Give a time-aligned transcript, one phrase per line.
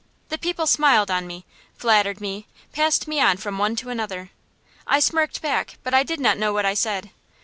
[0.29, 1.45] The people smiled on me,
[1.75, 4.31] flattered me, passed me on from one to another.
[4.87, 7.11] I smirked back, but I did not know what I said.